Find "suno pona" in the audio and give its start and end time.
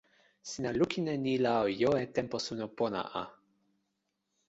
2.45-3.01